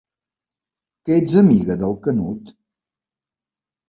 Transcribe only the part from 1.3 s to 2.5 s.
amiga del Canut?